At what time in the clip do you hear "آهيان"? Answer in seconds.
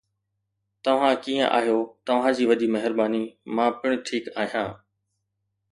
4.45-4.71